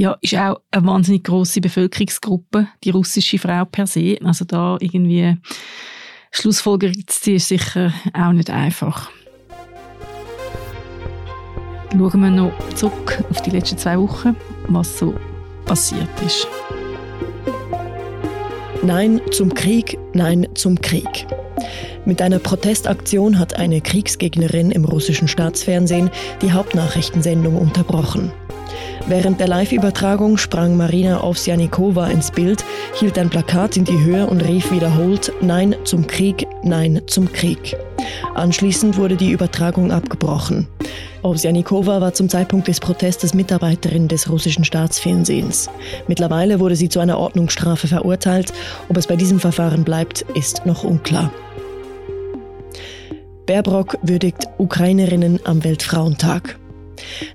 [0.02, 4.18] Ja, ist auch eine wahnsinnig große Bevölkerungsgruppe, die russische Frau per se.
[4.24, 5.38] Also da irgendwie
[6.32, 9.12] Schlussfolgerung zu ziehen, ist sicher auch nicht einfach.
[11.92, 14.36] Schauen wir noch zurück auf die letzten zwei Wochen,
[14.70, 15.14] was so
[15.66, 16.48] passiert ist.
[18.82, 21.28] Nein zum Krieg, nein zum Krieg.
[22.06, 26.10] Mit einer Protestaktion hat eine Kriegsgegnerin im russischen Staatsfernsehen
[26.42, 28.34] die Hauptnachrichtensendung unterbrochen.
[29.08, 34.42] Während der Live-Übertragung sprang Marina Ovsjanikova ins Bild, hielt ein Plakat in die Höhe und
[34.42, 37.76] rief wiederholt Nein zum Krieg, Nein zum Krieg.
[38.36, 40.68] Anschließend wurde die Übertragung abgebrochen.
[41.24, 45.70] Ovsjanikova war zum Zeitpunkt des Protestes Mitarbeiterin des russischen Staatsfernsehens.
[46.08, 48.54] Mittlerweile wurde sie zu einer Ordnungsstrafe verurteilt.
[48.90, 51.32] Ob es bei diesem Verfahren bleibt, ist noch unklar.
[53.46, 56.61] Baerbrock würdigt Ukrainerinnen am Weltfrauentag.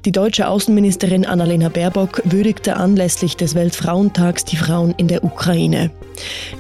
[0.05, 5.91] Die deutsche Außenministerin Annalena Baerbock würdigte anlässlich des Weltfrauentags die Frauen in der Ukraine.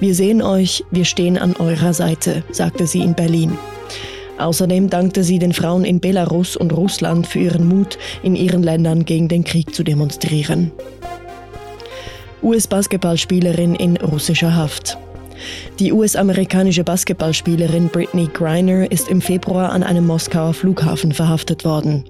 [0.00, 3.58] Wir sehen euch, wir stehen an eurer Seite, sagte sie in Berlin.
[4.38, 9.04] Außerdem dankte sie den Frauen in Belarus und Russland für ihren Mut, in ihren Ländern
[9.04, 10.72] gegen den Krieg zu demonstrieren.
[12.42, 14.98] US-Basketballspielerin in russischer Haft.
[15.78, 22.04] Die US-amerikanische Basketballspielerin Brittany Griner ist im Februar an einem Moskauer Flughafen verhaftet worden.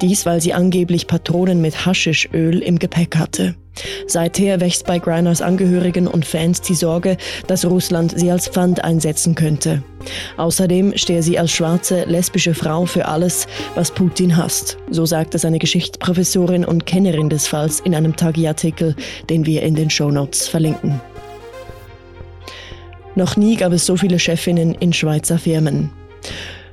[0.00, 3.54] Dies, weil sie angeblich Patronen mit Haschischöl im Gepäck hatte.
[4.06, 9.34] Seither wächst bei Griners Angehörigen und Fans die Sorge, dass Russland sie als Pfand einsetzen
[9.34, 9.82] könnte.
[10.36, 14.78] Außerdem stehe sie als schwarze, lesbische Frau für alles, was Putin hasst.
[14.90, 18.96] So sagte seine Geschichtsprofessorin und Kennerin des Falls in einem Tagi-Artikel,
[19.28, 21.00] den wir in den Shownotes verlinken.
[23.18, 25.90] Noch nie gab es so viele Chefinnen in Schweizer Firmen.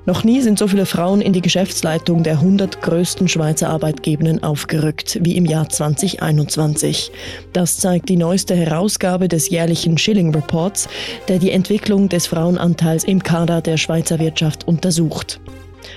[0.06, 5.18] Noch nie sind so viele Frauen in die Geschäftsleitung der 100 größten Schweizer Arbeitgebenden aufgerückt
[5.24, 7.12] wie im Jahr 2021.
[7.52, 10.88] Das zeigt die neueste Herausgabe des jährlichen Schilling Reports,
[11.30, 15.40] der die Entwicklung des Frauenanteils im Kader der Schweizer Wirtschaft untersucht.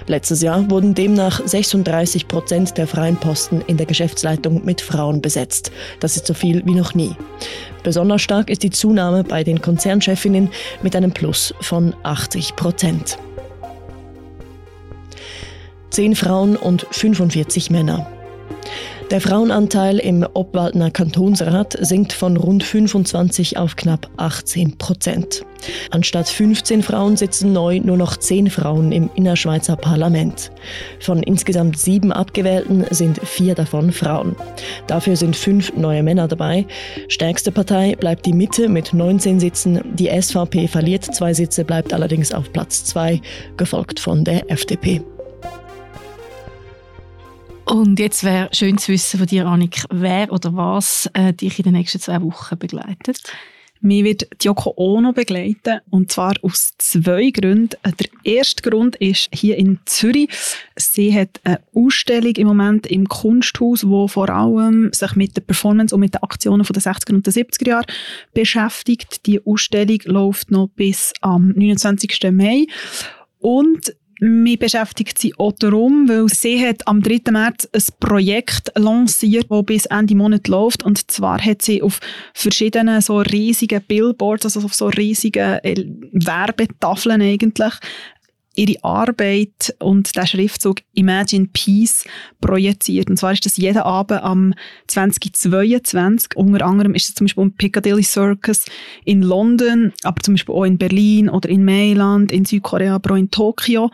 [0.07, 5.71] Letztes Jahr wurden demnach 36 Prozent der freien Posten in der Geschäftsleitung mit Frauen besetzt.
[6.01, 7.15] Das ist so viel wie noch nie.
[7.83, 10.51] Besonders stark ist die Zunahme bei den Konzernchefinnen
[10.83, 13.19] mit einem Plus von 80 Prozent.
[15.91, 18.11] Zehn Frauen und 45 Männer.
[19.11, 25.47] Der Frauenanteil im Obwaldner Kantonsrat sinkt von rund 25 auf knapp 18 Prozent.
[25.91, 30.51] Anstatt 15 Frauen sitzen neu nur noch 10 Frauen im Innerschweizer Parlament.
[31.01, 34.37] Von insgesamt sieben Abgewählten sind vier davon Frauen.
[34.89, 36.67] Dafür sind fünf neue Männer dabei.
[37.09, 39.81] Stärkste Partei bleibt die Mitte mit 19 Sitzen.
[39.95, 43.23] Die SVP verliert zwei Sitze, bleibt allerdings auf Platz 2,
[43.57, 45.01] gefolgt von der FDP.
[47.71, 51.65] Und jetzt wäre schön zu wissen von dir, Annik, wer oder was äh, dich in
[51.65, 53.21] den nächsten zwei Wochen begleitet.
[53.81, 57.77] Mir wird Yoko Ono begleiten und zwar aus zwei Gründen.
[57.85, 60.31] Der erste Grund ist hier in Zürich.
[60.77, 65.95] Sie hat eine Ausstellung im Moment im Kunsthaus, wo vor allem sich mit der Performance
[65.95, 67.87] und mit den Aktionen von den 60er und den 70er Jahren
[68.33, 69.27] beschäftigt.
[69.27, 72.33] Die Ausstellung läuft noch bis am 29.
[72.33, 72.67] Mai.
[73.39, 77.31] Und mich beschäftigt sie auch darum, weil sie hat am 3.
[77.31, 80.83] März ein Projekt lanciert, das bis Ende Monat läuft.
[80.83, 82.01] Und zwar hat sie auf
[82.35, 87.75] verschiedenen so riesigen Billboards, also auf so riesigen äh, Werbetafeln eigentlich,
[88.59, 92.05] ihre Arbeit und der Schriftzug Imagine Peace
[92.41, 93.09] projiziert.
[93.09, 94.55] Und zwar ist das jeden Abend am
[94.89, 96.37] 2022.
[96.37, 98.65] Unter anderem ist es zum Beispiel im Piccadilly Circus
[99.05, 103.19] in London, aber zum Beispiel auch in Berlin oder in Mailand, in Südkorea, aber auch
[103.19, 103.91] in Tokio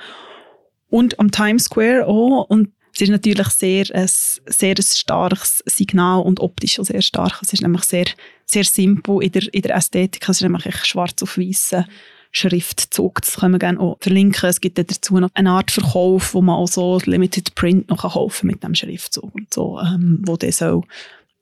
[0.88, 2.44] und am Times Square auch.
[2.48, 7.40] Und es ist natürlich sehr, ein sehr ein starkes Signal und optisch auch sehr stark.
[7.42, 8.06] Es ist nämlich sehr,
[8.46, 10.22] sehr simpel in der, in der Ästhetik.
[10.22, 11.76] Es ist nämlich schwarz auf weiß
[12.36, 13.20] Schriftzug.
[13.22, 14.48] Das können wir gerne auch verlinken.
[14.48, 18.48] Es gibt dazu noch eine Art Verkauf, wo man auch so Limited Print noch kaufen
[18.48, 20.82] mit dem Schriftzug und so, ähm, wo der soll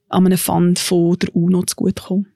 [0.09, 2.27] an einem Fund von der UNO zugutekommen.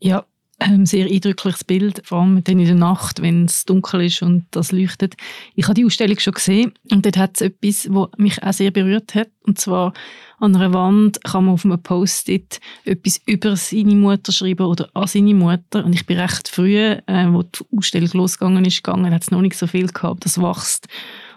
[0.00, 0.24] Ja,
[0.60, 4.46] ähm, sehr eindrückliches Bild, vor allem dann in der Nacht, wenn es dunkel ist und
[4.50, 5.16] das leuchtet.
[5.54, 8.70] Ich habe die Ausstellung schon gesehen und dort hat es etwas, was mich auch sehr
[8.70, 9.28] berührt hat.
[9.42, 9.92] Und zwar
[10.38, 15.06] an einer Wand kann man auf einem Post-it etwas über seine Mutter schreiben oder an
[15.06, 15.84] seine Mutter.
[15.84, 19.42] Und ich bin recht früh, äh, wo die Ausstellung losgegangen ist, gegangen, hat es noch
[19.42, 20.24] nicht so viel gehabt.
[20.24, 20.88] Das wächst.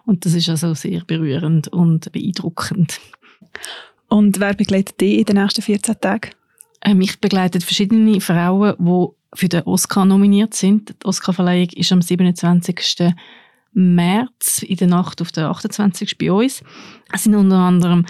[0.06, 3.00] Und das ist also sehr berührend und beeindruckend.
[4.10, 6.32] Und wer begleitet dich in den nächsten 14 Tagen?
[6.84, 10.90] Ähm, mich begleiten verschiedene Frauen, die für den Oscar nominiert sind.
[10.90, 13.14] Die Oscarverleihung ist am 27.
[13.74, 16.18] März in der Nacht auf den 28.
[16.18, 16.62] bei uns.
[17.12, 18.06] Es sind unter anderem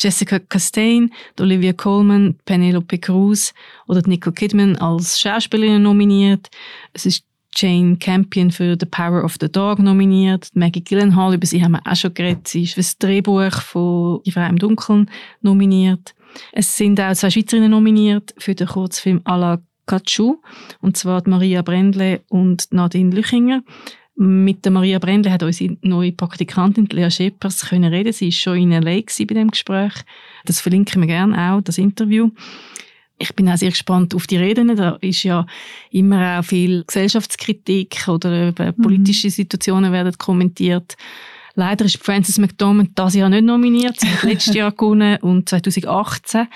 [0.00, 3.52] Jessica Chastain, Olivia Colman, Penelope Cruz
[3.86, 6.48] oder Nicole Kidman als Schauspielerin nominiert.
[6.92, 7.24] Es ist
[7.56, 10.48] Jane Campion für The Power of the Dog nominiert.
[10.54, 12.48] Maggie Gyllenhaal, über sie haben wir auch schon geredet.
[12.48, 15.08] Sie ist für das Drehbuch von Die Frau im Dunkeln
[15.40, 16.14] nominiert.
[16.52, 20.40] Es sind auch zwei Schweizerinnen nominiert für den Kurzfilm «A la Katschu»,
[20.80, 23.62] und zwar Maria Brendle und Nadine Lüchinger.
[24.16, 28.12] Mit der Maria Brendle hat unsere neue Praktikantin Lea Schepers können reden.
[28.12, 29.00] Sie ist schon in L.A.
[29.00, 29.92] bei dem Gespräch.
[30.44, 32.30] Das verlinken wir gerne auch, das Interview.
[33.18, 34.76] Ich bin auch sehr gespannt auf die Reden.
[34.76, 35.46] Da ist ja
[35.90, 38.82] immer auch viel Gesellschaftskritik oder mhm.
[38.82, 40.96] politische Situationen werden kommentiert.
[41.54, 43.98] Leider ist Frances McDormand das Jahr nicht nominiert.
[44.00, 46.48] Sie hat letztes Jahr gewonnen und 2018.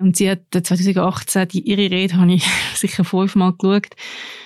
[0.00, 3.94] Und sie hat 2018, die, ihre Rede habe ich sicher fünfmal geschaut.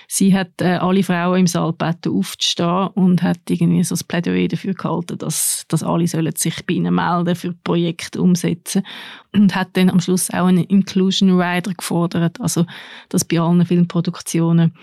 [0.09, 4.49] Sie hat äh, alle Frauen im Saal gebeten, aufzustehen und hat irgendwie so das Plädoyer
[4.49, 8.85] dafür gehalten, dass, dass alle sollen sich bei ihnen melden für Projekte umsetzen
[9.33, 12.67] und hat dann am Schluss auch einen Inclusion Rider gefordert, also
[13.09, 14.75] dass bei allen Filmproduktionen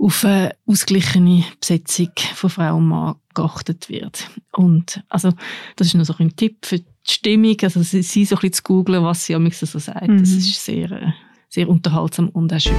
[0.00, 4.28] auf eine ausgeglichene Besetzung von Frau und Mann geachtet wird.
[4.52, 5.30] Und also
[5.76, 8.54] das ist noch so ein Tipp für die Stimmung, also sie, sie so ein bisschen
[8.54, 10.08] zu googeln, was sie am so sagt.
[10.08, 10.18] Mhm.
[10.18, 11.12] Das ist sehr, äh,
[11.48, 12.74] sehr unterhaltsam und auch schön.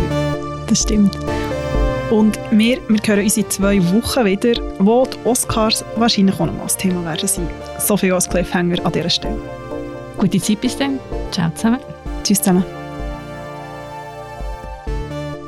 [0.67, 1.17] Das stimmt.
[2.09, 6.53] Und wir, wir hören uns in zwei Wochen wieder, wo die Oscars wahrscheinlich auch noch
[6.53, 7.47] mal das Thema werden sein.
[7.79, 9.39] So viel als Cliffhanger an dieser Stelle.
[10.17, 10.99] Gute Zeit bis dann.
[11.31, 11.79] Ciao zusammen.
[12.23, 12.80] Tschüss zusammen.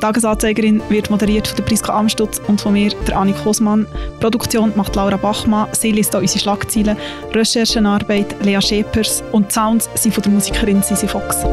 [0.03, 3.87] Tagesanzeigerin wird moderiert von der Priska Amstutz und von mir, der Annik Hosmann.
[4.19, 6.97] Produktion macht Laura Bachmann, sie liest unsere Schlagzeilen,
[7.31, 11.45] Recherchenarbeit Lea Schepers und Sounds sind von der Musikerin Sisi Fox.